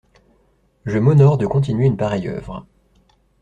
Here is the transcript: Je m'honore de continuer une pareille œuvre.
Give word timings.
Je 0.87 0.97
m'honore 0.97 1.37
de 1.37 1.45
continuer 1.45 1.85
une 1.85 1.95
pareille 1.95 2.27
œuvre. 2.27 2.65